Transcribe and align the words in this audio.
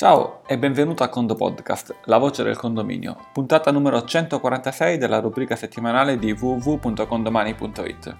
Ciao 0.00 0.40
e 0.46 0.56
benvenuto 0.56 1.02
a 1.02 1.08
Condo 1.08 1.34
Podcast, 1.34 1.94
la 2.04 2.16
voce 2.16 2.42
del 2.42 2.56
condominio, 2.56 3.18
puntata 3.34 3.70
numero 3.70 4.02
146 4.02 4.96
della 4.96 5.20
rubrica 5.20 5.56
settimanale 5.56 6.18
di 6.18 6.32
www.condomani.it. 6.32 8.16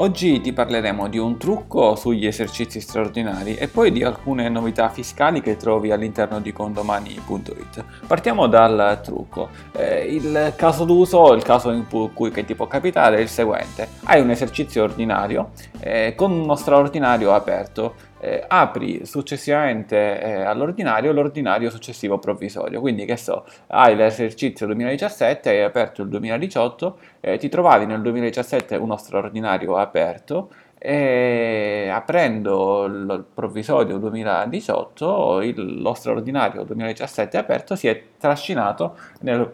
Oggi 0.00 0.40
ti 0.40 0.52
parleremo 0.52 1.08
di 1.08 1.18
un 1.18 1.38
trucco 1.38 1.96
sugli 1.96 2.24
esercizi 2.24 2.80
straordinari 2.80 3.56
e 3.56 3.66
poi 3.66 3.90
di 3.90 4.04
alcune 4.04 4.48
novità 4.48 4.90
fiscali 4.90 5.40
che 5.40 5.56
trovi 5.56 5.90
all'interno 5.90 6.40
di 6.40 6.52
condomani.it. 6.52 7.84
Partiamo 8.06 8.46
dal 8.46 9.00
trucco. 9.02 9.48
Eh, 9.72 10.14
il 10.14 10.52
caso 10.54 10.84
d'uso, 10.84 11.32
il 11.32 11.42
caso 11.42 11.70
in 11.70 11.86
cui 11.88 12.30
ti 12.44 12.54
può 12.54 12.68
capitare 12.68 13.16
è 13.16 13.20
il 13.20 13.28
seguente. 13.28 13.88
Hai 14.04 14.20
un 14.20 14.30
esercizio 14.30 14.84
ordinario 14.84 15.50
eh, 15.80 16.12
con 16.14 16.30
uno 16.30 16.54
straordinario 16.54 17.34
aperto 17.34 17.94
eh, 18.20 18.44
apri 18.46 19.04
successivamente 19.04 20.20
eh, 20.20 20.42
all'ordinario 20.42 21.12
l'ordinario 21.12 21.70
successivo 21.70 22.18
provvisorio. 22.18 22.80
Quindi, 22.80 23.04
che 23.04 23.16
so, 23.16 23.44
hai 23.68 23.94
l'esercizio 23.96 24.66
2017, 24.66 25.48
hai 25.48 25.62
aperto 25.62 26.02
il 26.02 26.08
2018, 26.08 26.98
eh, 27.20 27.38
ti 27.38 27.48
trovavi 27.48 27.86
nel 27.86 28.02
2017 28.02 28.76
uno 28.76 28.96
straordinario 28.96 29.76
aperto 29.76 30.50
e 30.80 31.90
aprendo 31.92 32.84
il 32.84 33.24
provvisorio 33.34 33.98
2018 33.98 35.40
il, 35.40 35.82
lo 35.82 35.92
straordinario 35.94 36.62
2017 36.62 37.36
aperto 37.36 37.74
si 37.74 37.88
è 37.88 38.00
trascinato 38.16 38.96
nel 39.22 39.52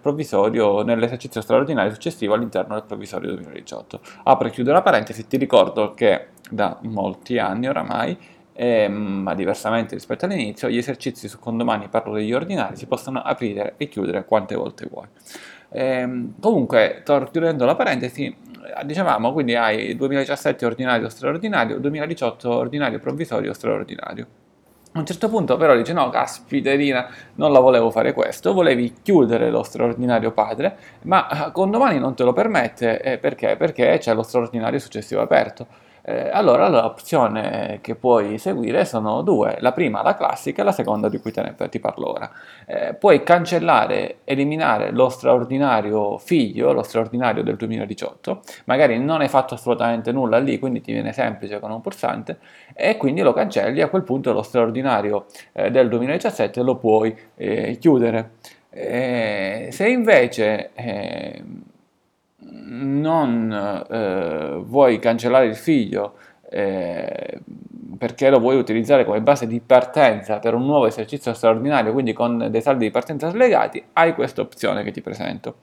nell'esercizio 0.84 1.40
straordinario 1.40 1.92
successivo 1.92 2.34
all'interno 2.34 2.74
del 2.74 2.84
provvisorio 2.84 3.32
2018 3.32 4.00
apro 4.24 4.48
e 4.48 4.50
chiudo 4.50 4.72
la 4.72 4.82
parentesi 4.82 5.26
ti 5.26 5.38
ricordo 5.38 5.94
che 5.94 6.26
da 6.50 6.76
molti 6.82 7.38
anni 7.38 7.68
oramai 7.68 8.18
eh, 8.54 8.88
ma 8.88 9.34
diversamente 9.34 9.94
rispetto 9.94 10.24
all'inizio, 10.24 10.68
gli 10.68 10.78
esercizi 10.78 11.28
su 11.28 11.38
condomani, 11.38 11.88
parlo 11.88 12.14
degli 12.14 12.32
ordinari, 12.32 12.76
si 12.76 12.86
possono 12.86 13.20
aprire 13.20 13.74
e 13.76 13.88
chiudere 13.88 14.24
quante 14.24 14.54
volte 14.54 14.86
vuoi. 14.90 15.06
Eh, 15.70 16.28
comunque, 16.40 17.02
tor- 17.04 17.30
chiudendo 17.30 17.64
la 17.64 17.74
parentesi, 17.74 18.26
eh, 18.26 18.84
dicevamo 18.84 19.32
quindi 19.32 19.56
hai 19.56 19.96
2017 19.96 20.64
ordinario 20.64 21.08
straordinario, 21.08 21.78
2018 21.78 22.50
ordinario 22.50 22.98
provvisorio 23.00 23.52
straordinario. 23.52 24.26
A 24.96 25.00
un 25.00 25.06
certo 25.06 25.28
punto 25.28 25.56
però 25.56 25.74
dice 25.74 25.92
no, 25.92 26.08
caspiterina, 26.08 27.08
non 27.34 27.50
la 27.50 27.58
volevo 27.58 27.90
fare 27.90 28.12
questo, 28.12 28.52
volevi 28.52 28.94
chiudere 29.02 29.50
lo 29.50 29.64
straordinario 29.64 30.30
padre, 30.30 30.76
ma 31.02 31.50
condomani 31.52 31.98
non 31.98 32.14
te 32.14 32.22
lo 32.22 32.32
permette, 32.32 33.00
eh, 33.00 33.18
perché? 33.18 33.56
Perché 33.56 33.98
c'è 33.98 34.14
lo 34.14 34.22
straordinario 34.22 34.78
successivo 34.78 35.20
aperto 35.20 35.66
eh, 36.06 36.28
allora 36.30 36.68
l'opzione 36.68 37.78
che 37.80 37.94
puoi 37.94 38.36
seguire 38.36 38.84
sono 38.84 39.22
due, 39.22 39.56
la 39.60 39.72
prima 39.72 40.02
la 40.02 40.14
classica 40.14 40.60
e 40.60 40.64
la 40.64 40.72
seconda 40.72 41.08
di 41.08 41.18
cui 41.18 41.32
te 41.32 41.40
ne, 41.56 41.68
ti 41.70 41.80
parlo 41.80 42.12
ora. 42.12 42.30
Eh, 42.66 42.92
puoi 42.94 43.22
cancellare, 43.22 44.18
eliminare 44.24 44.90
lo 44.90 45.08
straordinario 45.08 46.18
figlio, 46.18 46.72
lo 46.74 46.82
straordinario 46.82 47.42
del 47.42 47.56
2018, 47.56 48.42
magari 48.66 48.98
non 48.98 49.22
hai 49.22 49.28
fatto 49.28 49.54
assolutamente 49.54 50.12
nulla 50.12 50.38
lì, 50.38 50.58
quindi 50.58 50.82
ti 50.82 50.92
viene 50.92 51.12
semplice 51.12 51.58
con 51.58 51.70
un 51.70 51.80
pulsante 51.80 52.38
e 52.74 52.98
quindi 52.98 53.22
lo 53.22 53.32
cancelli, 53.32 53.80
a 53.80 53.88
quel 53.88 54.02
punto 54.02 54.32
lo 54.34 54.42
straordinario 54.42 55.26
eh, 55.52 55.70
del 55.70 55.88
2017 55.88 56.62
lo 56.62 56.76
puoi 56.76 57.16
eh, 57.36 57.78
chiudere. 57.80 58.32
Eh, 58.68 59.68
se 59.70 59.88
invece 59.88 60.70
eh, 60.74 61.42
non 62.62 63.84
eh, 63.90 64.62
vuoi 64.64 64.98
cancellare 64.98 65.46
il 65.46 65.56
figlio 65.56 66.14
eh, 66.50 67.40
perché 67.98 68.30
lo 68.30 68.38
vuoi 68.38 68.56
utilizzare 68.56 69.04
come 69.04 69.20
base 69.20 69.46
di 69.46 69.60
partenza 69.60 70.38
per 70.38 70.54
un 70.54 70.64
nuovo 70.64 70.86
esercizio 70.86 71.32
straordinario, 71.32 71.92
quindi 71.92 72.12
con 72.12 72.48
dei 72.50 72.60
saldi 72.60 72.84
di 72.84 72.90
partenza 72.90 73.30
slegati, 73.30 73.82
hai 73.94 74.14
questa 74.14 74.40
opzione 74.40 74.82
che 74.82 74.90
ti 74.90 75.00
presento. 75.00 75.56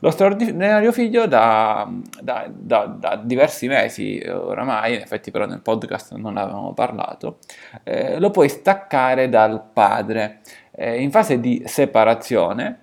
Lo 0.00 0.10
straordinario 0.10 0.90
figlio 0.90 1.26
da, 1.26 1.88
da, 2.20 2.50
da, 2.50 2.86
da, 2.86 3.20
diversi 3.22 3.68
mesi 3.68 4.20
oramai, 4.26 4.94
in 4.94 5.00
effetti 5.00 5.30
però 5.30 5.44
nel 5.44 5.60
podcast 5.60 6.14
non 6.14 6.36
avevamo 6.38 6.72
parlato, 6.72 7.38
eh, 7.84 8.18
lo 8.18 8.30
puoi 8.30 8.48
staccare 8.48 9.28
dal 9.28 9.62
padre. 9.72 10.40
Eh, 10.74 11.02
in 11.02 11.10
fase 11.10 11.38
di 11.38 11.62
separazione, 11.66 12.81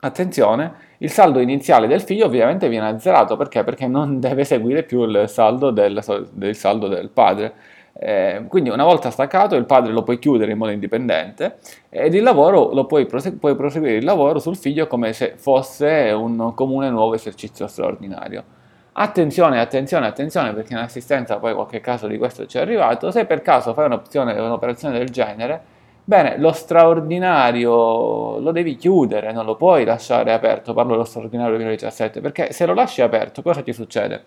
attenzione, 0.00 0.88
il 0.98 1.10
saldo 1.10 1.40
iniziale 1.40 1.86
del 1.86 2.02
figlio 2.02 2.26
ovviamente 2.26 2.68
viene 2.68 2.88
azzerato 2.88 3.36
perché? 3.36 3.64
Perché 3.64 3.86
non 3.86 4.18
deve 4.20 4.44
seguire 4.44 4.82
più 4.82 5.02
il 5.04 5.28
saldo 5.28 5.70
del, 5.70 6.02
del, 6.32 6.56
saldo 6.56 6.88
del 6.88 7.08
padre. 7.10 7.52
Eh, 7.92 8.44
quindi 8.48 8.70
una 8.70 8.84
volta 8.84 9.10
staccato 9.10 9.56
il 9.56 9.66
padre 9.66 9.92
lo 9.92 10.02
puoi 10.02 10.18
chiudere 10.18 10.52
in 10.52 10.58
modo 10.58 10.70
indipendente 10.70 11.56
ed 11.90 12.14
il 12.14 12.22
lavoro 12.22 12.72
lo 12.72 12.86
puoi, 12.86 13.04
prosegu- 13.04 13.38
puoi 13.38 13.56
proseguire 13.56 13.96
il 13.96 14.04
lavoro 14.04 14.38
sul 14.38 14.56
figlio 14.56 14.86
come 14.86 15.12
se 15.12 15.34
fosse 15.36 16.12
un 16.12 16.54
comune 16.54 16.88
nuovo 16.88 17.14
esercizio 17.14 17.66
straordinario. 17.66 18.44
Attenzione, 18.92 19.60
attenzione, 19.60 20.06
attenzione 20.06 20.52
perché 20.52 20.72
in 20.72 20.78
assistenza 20.78 21.38
poi 21.38 21.54
qualche 21.54 21.80
caso 21.80 22.06
di 22.06 22.16
questo 22.16 22.46
ci 22.46 22.58
è 22.58 22.60
arrivato, 22.60 23.10
se 23.10 23.24
per 23.24 23.42
caso 23.42 23.74
fai 23.74 23.86
un'operazione 23.86 24.98
del 24.98 25.10
genere 25.10 25.78
Bene, 26.10 26.38
lo 26.38 26.50
straordinario 26.50 28.40
lo 28.40 28.50
devi 28.50 28.74
chiudere, 28.74 29.30
non 29.30 29.44
lo 29.44 29.54
puoi 29.54 29.84
lasciare 29.84 30.32
aperto, 30.32 30.74
parlo 30.74 30.90
dello 30.90 31.04
straordinario 31.04 31.52
2017, 31.52 32.20
perché 32.20 32.52
se 32.52 32.66
lo 32.66 32.74
lasci 32.74 33.00
aperto 33.00 33.42
cosa 33.42 33.62
ti 33.62 33.72
succede? 33.72 34.24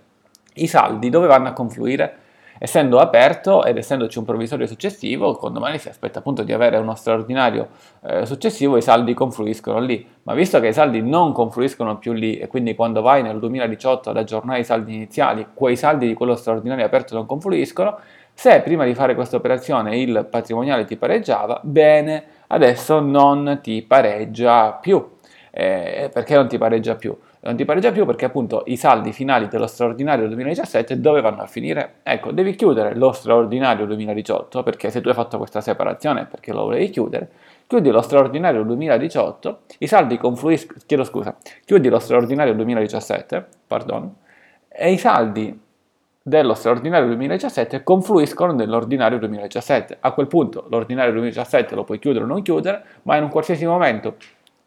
I 0.53 0.67
saldi 0.67 1.09
dove 1.09 1.27
vanno 1.27 1.49
a 1.49 1.51
confluire? 1.51 2.16
Essendo 2.59 3.00
aperto 3.00 3.66
ed 3.66 3.78
essendoci 3.78 4.18
un 4.19 4.25
provvisorio 4.25 4.68
successivo, 4.68 5.36
quando 5.36 5.59
domani 5.59 5.80
si 5.80 5.90
aspetta 5.90 6.19
appunto 6.19 6.44
di 6.44 6.53
avere 6.53 6.78
uno 6.78 6.96
straordinario 6.96 7.69
eh, 8.06 8.25
successivo, 8.25 8.78
i 8.78 8.81
saldi 8.81 9.14
confluiscono 9.14 9.80
lì. 9.80 10.08
Ma 10.24 10.34
visto 10.34 10.59
che 10.59 10.68
i 10.68 10.74
saldi 10.74 11.02
non 11.02 11.31
confluiscono 11.31 11.97
più 11.97 12.13
lì 12.13 12.38
e 12.38 12.47
quindi 12.47 12.75
quando 12.75 13.02
vai 13.02 13.22
nel 13.22 13.40
2018 13.40 14.09
ad 14.12 14.18
aggiornare 14.18 14.59
i 14.59 14.63
saldi 14.63 14.94
iniziali, 14.94 15.47
quei 15.53 15.75
saldi 15.75 16.08
di 16.08 16.13
quello 16.13 16.36
straordinario 16.36 16.86
aperto 16.86 17.16
non 17.16 17.25
confluiscono, 17.25 17.97
se 18.34 18.62
prima 18.62 18.84
di 18.84 18.94
fare 18.94 19.16
questa 19.16 19.36
operazione 19.38 20.00
il 20.00 20.28
patrimoniale 20.30 20.86
ti 20.86 20.97
pareggiava, 20.97 21.59
bene, 21.63 22.24
adesso 22.47 23.00
non 23.00 23.59
ti 23.62 23.81
pareggia 23.84 24.74
più. 24.74 25.12
Eh, 25.52 26.09
perché 26.12 26.36
non 26.36 26.47
ti 26.47 26.58
pareggia 26.58 26.96
più? 26.96 27.16
Non 27.46 27.58
ti 27.58 27.66
pareggia 27.66 27.92
più 27.92 28.06
perché 28.06 28.24
appunto 28.24 28.64
i 28.68 28.78
saldi 28.78 29.12
finali 29.12 29.50
dello 29.50 29.68
straordinario 29.68 30.28
2017 30.28 31.02
dove 31.02 31.20
vanno 31.20 31.42
a 31.42 31.46
finire? 31.46 31.96
Ecco, 32.04 32.31
devi 32.31 32.56
chiudere 32.56 32.96
lo 32.96 33.12
straordinario 33.12 33.86
2018 33.86 34.64
perché 34.64 34.90
se 34.90 35.02
tu 35.02 35.09
hai 35.09 35.14
fatto 35.14 35.38
questa 35.38 35.59
separazione 35.59 36.26
perché 36.26 36.54
lo 36.54 36.64
volevi 36.64 36.90
chiudere. 36.90 37.30
Chiudi 37.68 37.90
lo 37.90 38.02
straordinario 38.02 38.64
2018, 38.64 39.59
i 39.80 39.88
saldi 39.88 40.18
confluiscono, 40.18 40.80
chiedo 40.86 41.04
scusa, 41.04 41.36
chiudi 41.66 41.90
lo 41.90 42.00
straordinario 42.00 42.54
2017, 42.54 43.46
pardon, 43.68 44.16
e 44.70 44.92
i 44.94 44.98
saldi 44.98 45.60
dello 46.22 46.54
straordinario 46.54 47.08
2017 47.08 47.84
confluiscono 47.84 48.54
nell'ordinario 48.54 49.20
2017. 49.20 49.98
A 50.00 50.14
quel 50.14 50.28
punto 50.28 50.68
l'ordinario 50.70 51.12
2017 51.12 51.75
lo 51.75 51.84
puoi 51.84 52.00
chiudere 52.00 52.24
o 52.24 52.28
non 52.28 52.42
chiudere, 52.42 52.86
ma 53.02 53.18
in 53.18 53.24
un 53.24 53.30
qualsiasi 53.30 53.66
momento 53.66 54.16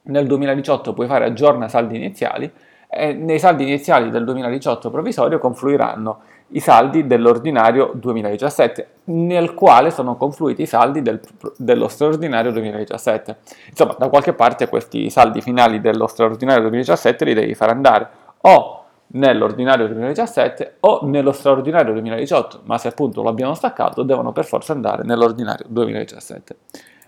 nel 0.06 0.26
2018 0.26 0.92
puoi 0.92 1.06
fare 1.06 1.24
aggiorna 1.24 1.68
saldi 1.68 1.96
iniziali 1.96 2.50
e 2.88 3.12
nei 3.12 3.38
saldi 3.38 3.64
iniziali 3.64 4.10
del 4.10 4.24
2018 4.24 4.90
provvisorio 4.90 5.38
confluiranno 5.38 6.20
i 6.50 6.60
saldi 6.60 7.06
dell'ordinario 7.06 7.90
2017, 7.94 8.88
nel 9.04 9.52
quale 9.54 9.90
sono 9.90 10.16
confluiti 10.16 10.62
i 10.62 10.66
saldi 10.66 11.02
del, 11.02 11.20
dello 11.56 11.88
straordinario 11.88 12.52
2017. 12.52 13.36
Insomma, 13.70 13.96
da 13.98 14.08
qualche 14.08 14.32
parte 14.32 14.68
questi 14.68 15.10
saldi 15.10 15.40
finali 15.40 15.80
dello 15.80 16.06
straordinario 16.06 16.62
2017 16.62 17.24
li 17.24 17.34
devi 17.34 17.54
far 17.54 17.70
andare 17.70 18.08
o 18.42 18.84
nell'ordinario 19.08 19.86
2017 19.86 20.76
o 20.80 21.00
nello 21.02 21.32
straordinario 21.32 21.92
2018, 21.92 22.60
ma 22.64 22.78
se 22.78 22.88
appunto 22.88 23.22
lo 23.22 23.28
abbiamo 23.28 23.54
staccato 23.54 24.02
devono 24.04 24.32
per 24.32 24.44
forza 24.44 24.72
andare 24.72 25.02
nell'ordinario 25.02 25.66
2017. 25.68 26.56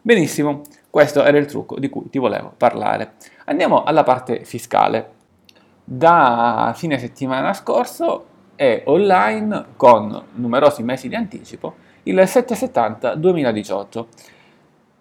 Benissimo, 0.03 0.63
questo 0.91 1.23
era 1.25 1.39
il 1.39 1.47
trucco 1.47 1.79
di 1.79 1.89
cui 1.89 2.09
ti 2.11 2.19
volevo 2.19 2.53
parlare. 2.57 3.13
Andiamo 3.47 3.85
alla 3.85 4.03
parte 4.03 4.45
fiscale. 4.45 5.17
Da 5.85 6.73
fine 6.77 6.99
settimana 6.99 7.53
scorso 7.55 8.27
è 8.55 8.83
online 8.87 9.67
con 9.77 10.23
numerosi 10.35 10.83
mesi 10.83 11.09
di 11.09 11.15
anticipo 11.15 11.87
il 12.03 12.27
770 12.27 13.15
2018 13.15 14.09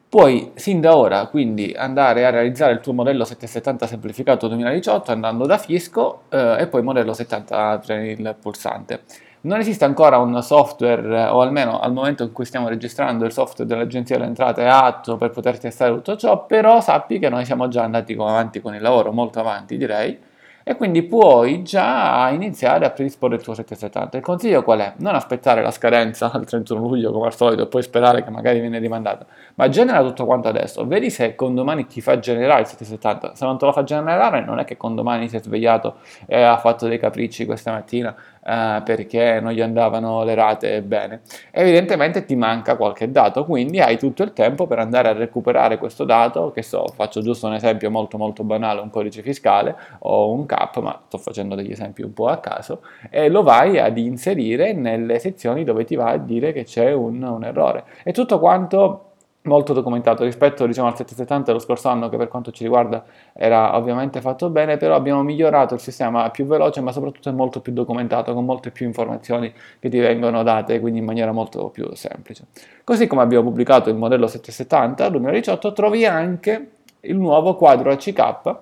Puoi 0.10 0.51
sin 0.56 0.80
da 0.80 0.95
ora 0.95 1.28
quindi 1.28 1.74
andare 1.75 2.25
a 2.25 2.30
realizzare 2.30 2.72
il 2.72 2.80
tuo 2.80 2.94
modello 2.94 3.25
770 3.25 3.88
semplificato 3.88 4.48
2018 4.48 5.12
andando 5.12 5.45
da 5.45 5.57
Fisco 5.57 6.22
eh, 6.30 6.56
e 6.60 6.68
poi 6.68 6.81
modello 6.81 7.12
70 7.12 7.81
per 7.86 8.00
il 8.00 8.36
pulsante. 8.39 9.01
Non 9.48 9.60
esiste 9.60 9.86
ancora 9.86 10.18
un 10.18 10.44
software, 10.44 11.28
o 11.28 11.40
almeno 11.40 11.80
al 11.80 11.94
momento 11.94 12.24
in 12.24 12.34
cui 12.34 12.44
stiamo 12.44 12.68
registrando 12.68 13.24
il 13.24 13.32
software 13.32 13.66
dell'Agenzia 13.70 14.18
delle 14.18 14.28
Entrate 14.28 14.64
è 14.64 14.68
atto 14.68 15.16
per 15.16 15.30
poter 15.30 15.58
testare 15.58 15.94
tutto 15.94 16.18
ciò, 16.18 16.46
però 16.46 16.82
sappi 16.82 17.18
che 17.18 17.30
noi 17.30 17.46
siamo 17.46 17.70
già 17.70 17.84
andati 17.84 18.12
avanti 18.12 18.60
con 18.60 18.76
il 18.76 18.82
lavoro, 18.82 19.14
molto 19.14 19.40
avanti 19.40 19.78
direi, 19.78 20.20
e 20.69 20.75
quindi 20.75 21.02
puoi 21.04 21.64
già 21.64 22.28
iniziare 22.30 22.86
a 22.86 22.90
predisporre 22.90 23.36
il 23.36 23.42
tuo 23.42 23.54
770. 23.54 24.18
Il 24.18 24.24
consiglio 24.24 24.64
qual 24.64 24.80
è? 24.81 24.94
Non 24.98 25.16
aspettare 25.16 25.62
la 25.62 25.72
scadenza 25.72 26.30
al 26.36 26.44
31 26.44 26.81
luglio 26.81 27.14
come 27.14 27.28
al 27.28 27.36
solito 27.36 27.64
e 27.64 27.68
poi 27.68 27.81
sperare 27.81 28.22
che 28.22 28.30
magari 28.31 28.60
viene 28.60 28.78
rimandato, 28.78 29.28
ma 29.56 29.69
genera 29.69 30.02
tutto 30.02 30.25
quanto 30.25 30.50
adesso. 30.50 30.86
Vedi 30.86 31.10
se 31.10 31.36
con 31.36 31.56
domani 31.56 31.86
ti 31.86 32.02
fa 32.02 32.19
generare 32.19 32.62
il 32.62 32.68
770. 32.68 33.36
Se 33.36 33.46
non 33.46 33.58
te 33.58 33.64
lo 33.64 33.72
fa 33.72 33.86
generare, 33.86 34.44
non 34.44 34.60
è 34.60 34.66
che 34.66 34.75
con 34.75 34.94
domani 34.94 35.30
si 35.30 35.38
è 35.38 35.40
svegliato 35.40 36.00
e 36.25 36.42
ha 36.42 36.58
fatto 36.58 36.86
dei 36.86 37.00
capricci 37.00 37.46
questa 37.46 37.72
mattina 37.72 38.13
eh, 38.48 38.81
perché 38.84 39.40
non 39.42 39.52
gli 39.52 39.62
andavano 39.62 40.24
le 40.24 40.34
rate 40.34 40.81
bene. 40.81 41.22
Evidentemente 41.52 42.24
ti 42.24 42.36
manca 42.36 42.78
qualche 42.78 43.12
dato, 43.12 43.44
quindi 43.44 43.81
hai 43.81 43.98
tutto 43.98 44.24
il 44.24 44.31
tempo 44.31 44.68
per 44.68 44.80
andare 44.80 45.10
a 45.10 45.13
recuperare 45.13 45.78
questo 45.78 46.06
dato, 46.06 46.52
che 46.52 46.62
so, 46.62 46.86
faccio 46.96 47.22
giusto 47.22 47.48
un 47.48 47.56
esempio 47.56 47.92
molto 47.92 48.18
molto 48.18 48.44
banale, 48.44 48.80
un 48.80 48.90
codice 48.90 49.22
fiscale 49.22 49.75
o 50.00 50.31
un 50.31 50.46
CAP, 50.57 50.80
ma 50.80 51.01
sto 51.06 51.18
facendo 51.18 51.56
degli 51.56 51.71
esempi 51.71 52.01
un 52.01 52.13
po' 52.13 52.27
a 52.27 52.38
caso, 52.38 52.81
e 53.09 53.30
lo 53.30 53.44
vai 53.44 53.77
ad 53.77 53.98
inserire 53.98 54.74
nelle 54.74 55.19
sezioni 55.19 55.63
dove 55.63 55.86
ti 55.86 55.95
va 55.95 56.09
a 56.09 56.18
dire 56.18 56.51
che 56.51 56.63
c'è 56.63 56.92
un, 56.94 57.21
un 57.21 57.44
errore. 57.44 57.83
E 58.04 58.12
tutto 58.12 58.39
quanto 58.39 59.04
molto 59.48 59.71
documentato 59.71 60.24
rispetto 60.24 60.65
diciamo, 60.65 60.88
al 60.88 60.95
770 60.98 61.45
dello 61.45 61.59
scorso 61.59 61.88
anno 61.88 62.09
che 62.09 62.18
per 62.18 62.27
quanto 62.27 62.51
ci 62.51 62.63
riguarda 62.63 63.06
era 63.31 63.77
ovviamente 63.77 64.19
fatto 64.19 64.50
bene 64.50 64.75
però 64.75 64.94
abbiamo 64.94 65.24
migliorato 65.24 65.74
il 65.74 65.80
sistema 65.80 66.30
più 66.31 66.45
veloce 66.45 66.81
ma 66.81 66.92
soprattutto 66.92 67.30
è 67.30 67.31
molto 67.31 67.62
più 67.62 67.71
documentato 67.71 68.33
con 68.33 68.44
molte 68.44 68.71
più 68.71 68.86
informazioni 68.86 69.53
che 69.80 69.88
ti 69.88 70.00
vengono 70.00 70.44
date 70.44 70.81
quindi 70.81 71.00
in 71.00 71.06
maniera 71.06 71.31
molto 71.31 71.69
più 71.69 71.89
semplice 71.94 72.48
così 72.83 73.07
come 73.07 73.21
abbiamo 73.21 73.45
pubblicato 73.45 73.89
il 73.89 73.95
modello 73.95 74.27
770 74.27 75.07
2018 75.07 75.71
trovi 75.71 76.06
anche 76.06 76.71
il 77.01 77.15
nuovo 77.15 77.56
quadro 77.56 77.92
ACK 77.92 78.56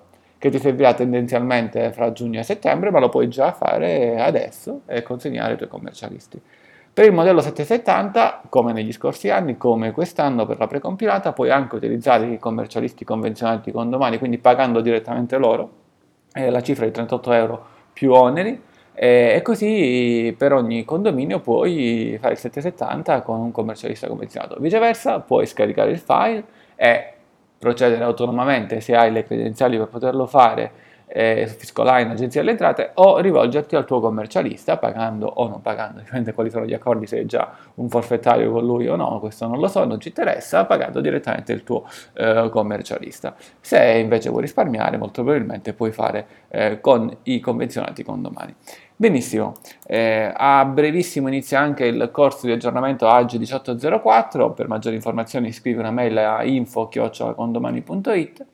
che 0.46 0.52
ti 0.52 0.60
servirà 0.60 0.94
tendenzialmente 0.94 1.92
fra 1.92 2.12
giugno 2.12 2.40
e 2.40 2.44
settembre 2.44 2.92
ma 2.92 3.00
lo 3.00 3.10
puoi 3.10 3.28
già 3.30 3.52
fare 3.52 4.22
adesso 4.22 4.82
e 4.86 5.02
consegnare 5.02 5.54
ai 5.54 5.58
tuoi 5.58 5.70
commercialisti 5.70 6.40
per 6.94 7.06
il 7.06 7.12
modello 7.12 7.42
770, 7.42 8.44
come 8.48 8.72
negli 8.72 8.94
scorsi 8.94 9.30
anni, 9.30 9.58
come 9.58 9.92
quest'anno 9.92 10.46
per 10.46 10.58
la 10.58 10.68
precompilata, 10.68 11.34
puoi 11.34 11.50
anche 11.50 11.76
utilizzare 11.76 12.28
i 12.28 12.40
commercialisti 12.40 13.04
convenzionati 13.04 13.74
con 13.74 13.90
domani, 13.90 14.18
quindi 14.18 14.38
pagando 14.38 14.80
direttamente 14.80 15.38
loro, 15.38 15.72
eh, 16.32 16.50
la 16.50 16.62
cifra 16.62 16.86
di 16.86 16.92
38 16.92 17.32
euro 17.34 17.66
più 17.92 18.14
oneri, 18.14 18.62
e 18.94 19.42
così 19.44 20.34
per 20.38 20.54
ogni 20.54 20.86
condominio 20.86 21.42
puoi 21.42 22.18
fare 22.22 22.36
il 22.36 22.40
770 22.40 23.24
con 23.24 23.42
un 23.42 23.52
commercialista 23.52 24.08
convenzionato. 24.08 24.56
Viceversa, 24.62 25.20
puoi 25.20 25.46
scaricare 25.48 25.92
il 25.92 26.00
file 26.00 26.46
e 26.78 27.15
procedere 27.66 28.04
autonomamente 28.04 28.80
se 28.80 28.96
hai 28.96 29.12
le 29.12 29.24
credenziali 29.24 29.76
per 29.76 29.88
poterlo 29.88 30.28
fare 30.28 30.72
eh, 31.08 31.48
Fiscoline, 31.48 32.12
Agenzia 32.12 32.42
delle 32.42 32.52
Entrate, 32.52 32.92
o 32.96 33.20
rivolgerti 33.20 33.76
al 33.76 33.86
tuo 33.86 34.00
commercialista 34.00 34.78
pagando 34.78 35.28
o 35.28 35.48
non 35.48 35.62
pagando, 35.62 36.02
dipende 36.02 36.34
quali 36.34 36.50
sono 36.50 36.66
gli 36.66 36.74
accordi, 36.74 37.08
se 37.08 37.20
hai 37.20 37.26
già 37.26 37.52
un 37.76 37.90
forfettario 37.90 38.52
con 38.52 38.66
lui 38.66 38.88
o 38.88 38.96
no, 38.96 39.20
questo 39.20 39.48
non 39.48 39.60
lo 39.60 39.68
so, 39.68 39.86
non 39.86 40.00
ci 40.00 40.10
interessa, 40.10 40.66
pagando 40.66 41.02
direttamente 41.02 41.54
il 41.54 41.64
tuo 41.64 41.88
eh, 42.14 42.50
commercialista. 42.52 43.36
Se 43.60 43.98
invece 43.98 44.30
vuoi 44.30 44.42
risparmiare, 44.42 44.98
molto 44.98 45.24
probabilmente 45.24 45.74
puoi 45.74 45.92
fare 45.92 46.28
eh, 46.50 46.80
con 46.82 47.16
i 47.24 47.40
convenzionati 47.40 48.04
condomani. 48.04 48.56
Benissimo, 48.98 49.56
eh, 49.86 50.32
a 50.34 50.64
brevissimo 50.64 51.28
inizia 51.28 51.60
anche 51.60 51.86
il 51.86 52.10
corso 52.14 52.46
di 52.46 52.54
aggiornamento 52.54 53.10
AGI 53.10 53.40
1804, 53.40 54.54
per 54.54 54.70
maggiori 54.70 54.96
informazioni 54.96 55.52
scrivi 55.52 55.80
una 55.80 55.92
mail 55.92 56.18
a 56.18 56.46
info-condomani.it 56.46 58.46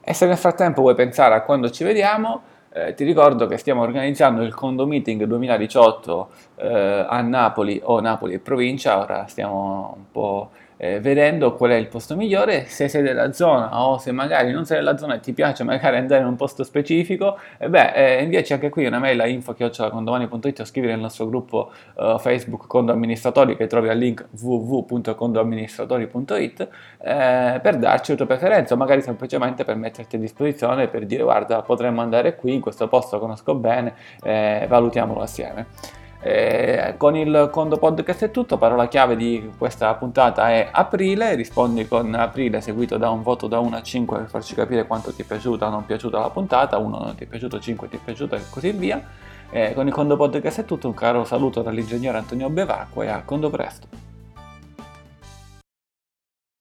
e 0.00 0.14
se 0.14 0.26
nel 0.26 0.36
frattempo 0.36 0.80
vuoi 0.80 0.94
pensare 0.94 1.34
a 1.34 1.42
quando 1.42 1.70
ci 1.70 1.84
vediamo, 1.84 2.42
eh, 2.72 2.94
ti 2.94 3.04
ricordo 3.04 3.46
che 3.46 3.56
stiamo 3.56 3.82
organizzando 3.82 4.42
il 4.42 4.54
Condo 4.54 4.86
Meeting 4.86 5.24
2018 5.24 6.30
eh, 6.56 7.06
a 7.08 7.20
Napoli 7.20 7.80
o 7.82 8.00
Napoli 8.00 8.34
e 8.34 8.38
provincia, 8.38 8.98
ora 8.98 9.26
stiamo 9.26 9.94
un 9.96 10.04
po' 10.10 10.50
eh, 10.82 10.98
vedendo 10.98 11.54
qual 11.56 11.72
è 11.72 11.74
il 11.74 11.88
posto 11.88 12.16
migliore, 12.16 12.64
se 12.64 12.88
sei 12.88 13.02
della 13.02 13.34
zona 13.34 13.84
o 13.84 13.98
se 13.98 14.12
magari 14.12 14.50
non 14.50 14.64
sei 14.64 14.78
della 14.78 14.96
zona 14.96 15.16
e 15.16 15.20
ti 15.20 15.34
piace 15.34 15.62
magari 15.62 15.98
andare 15.98 16.22
in 16.22 16.26
un 16.26 16.36
posto 16.36 16.64
specifico, 16.64 17.38
eh 17.58 17.68
beh, 17.68 17.92
eh, 17.92 18.22
inviaci 18.22 18.54
anche 18.54 18.70
qui 18.70 18.86
una 18.86 18.98
mail 18.98 19.20
a 19.20 19.26
info.condomani.it 19.26 20.60
o 20.60 20.64
scrivere 20.64 20.94
nel 20.94 21.02
nostro 21.02 21.28
gruppo 21.28 21.70
uh, 21.96 22.18
Facebook 22.18 22.66
Condo 22.66 22.92
Amministratori 22.92 23.56
che 23.56 23.66
trovi 23.66 23.90
al 23.90 23.98
link 23.98 24.26
www.condoamministratori.it 24.40 26.68
eh, 27.02 27.60
per 27.62 27.76
darci 27.76 28.12
la 28.12 28.16
tua 28.16 28.26
preferenza 28.26 28.72
o 28.72 28.78
magari 28.78 29.02
semplicemente 29.02 29.64
per 29.64 29.76
metterti 29.76 30.16
a 30.16 30.18
disposizione 30.18 30.88
per 30.88 31.04
dire 31.04 31.22
guarda 31.22 31.60
potremmo 31.60 32.00
andare 32.00 32.36
qui, 32.36 32.54
in 32.54 32.62
questo 32.62 32.88
posto 32.88 33.16
lo 33.16 33.22
conosco 33.22 33.54
bene, 33.54 33.92
eh, 34.22 34.64
valutiamolo 34.66 35.20
assieme. 35.20 35.98
Eh, 36.22 36.94
con 36.98 37.16
il 37.16 37.48
Condo 37.50 37.78
Podcast 37.78 38.24
è 38.24 38.30
tutto, 38.30 38.58
parola 38.58 38.88
chiave 38.88 39.16
di 39.16 39.50
questa 39.56 39.94
puntata 39.94 40.50
è 40.50 40.68
aprile, 40.70 41.34
rispondi 41.34 41.88
con 41.88 42.12
aprile 42.14 42.60
seguito 42.60 42.98
da 42.98 43.08
un 43.08 43.22
voto 43.22 43.46
da 43.46 43.58
1 43.58 43.76
a 43.76 43.82
5 43.82 44.18
per 44.18 44.28
farci 44.28 44.54
capire 44.54 44.86
quanto 44.86 45.14
ti 45.14 45.22
è 45.22 45.24
piaciuta 45.24 45.68
o 45.68 45.70
non 45.70 45.86
piaciuta 45.86 46.18
la 46.18 46.28
puntata, 46.28 46.76
1 46.76 46.98
non 46.98 47.14
ti 47.14 47.24
è 47.24 47.26
piaciuto, 47.26 47.58
5 47.58 47.88
ti 47.88 47.96
è 47.96 48.00
piaciuta 48.04 48.36
e 48.36 48.42
così 48.50 48.70
via. 48.72 49.02
Eh, 49.50 49.72
con 49.74 49.86
il 49.86 49.92
Condo 49.92 50.16
Podcast 50.16 50.60
è 50.60 50.64
tutto, 50.66 50.88
un 50.88 50.94
caro 50.94 51.24
saluto 51.24 51.62
dall'ingegnere 51.62 52.18
Antonio 52.18 52.50
Bevacqua 52.50 53.04
e 53.04 53.08
a 53.08 53.22
Condo 53.24 53.48
Presto. 53.48 54.09